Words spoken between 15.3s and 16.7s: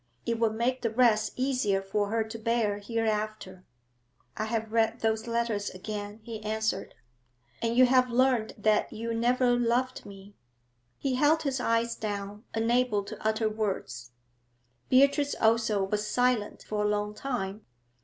also was silent